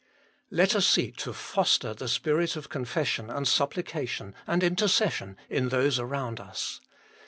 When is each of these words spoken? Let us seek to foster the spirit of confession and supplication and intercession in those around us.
Let 0.49 0.73
us 0.75 0.87
seek 0.87 1.15
to 1.17 1.31
foster 1.31 1.93
the 1.93 2.07
spirit 2.07 2.55
of 2.55 2.69
confession 2.69 3.29
and 3.29 3.47
supplication 3.47 4.33
and 4.47 4.63
intercession 4.63 5.37
in 5.47 5.69
those 5.69 5.99
around 5.99 6.39
us. 6.39 6.81